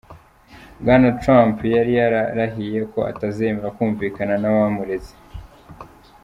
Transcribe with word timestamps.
Bwana 0.81 1.09
Trump 1.21 1.57
yari 1.77 1.91
yararahiye 1.99 2.79
ko 2.91 2.99
atazemera 3.11 3.73
kumvikana 3.75 4.35
n'abamureze. 4.39 5.13